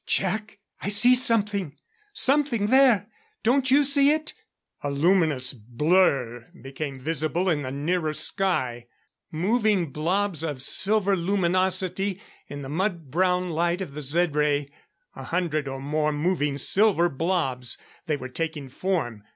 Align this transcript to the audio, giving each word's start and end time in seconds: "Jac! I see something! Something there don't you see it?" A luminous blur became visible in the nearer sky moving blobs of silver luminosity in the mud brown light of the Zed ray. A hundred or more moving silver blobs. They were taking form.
"Jac! 0.07 0.57
I 0.81 0.89
see 0.89 1.13
something! 1.13 1.75
Something 2.11 2.65
there 2.65 3.05
don't 3.43 3.69
you 3.69 3.83
see 3.83 4.09
it?" 4.09 4.33
A 4.81 4.89
luminous 4.89 5.53
blur 5.53 6.49
became 6.59 6.99
visible 6.99 7.47
in 7.47 7.61
the 7.61 7.69
nearer 7.69 8.13
sky 8.13 8.87
moving 9.31 9.91
blobs 9.91 10.41
of 10.41 10.63
silver 10.63 11.15
luminosity 11.15 12.19
in 12.47 12.63
the 12.63 12.67
mud 12.69 13.11
brown 13.11 13.51
light 13.51 13.79
of 13.79 13.93
the 13.93 14.01
Zed 14.01 14.33
ray. 14.35 14.71
A 15.15 15.25
hundred 15.25 15.67
or 15.67 15.79
more 15.79 16.11
moving 16.11 16.57
silver 16.57 17.07
blobs. 17.07 17.77
They 18.07 18.17
were 18.17 18.27
taking 18.29 18.69
form. 18.69 19.23